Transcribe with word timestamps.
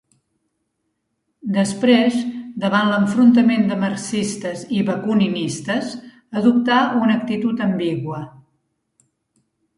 Després, 1.57 2.15
davant 2.63 2.89
l'enfrontament 2.93 3.67
de 3.73 3.77
marxistes 3.83 4.65
i 4.79 4.81
bakuninistes, 4.89 5.93
adoptà 6.43 6.81
una 7.03 7.21
actitud 7.21 7.65
ambigua. 7.69 8.25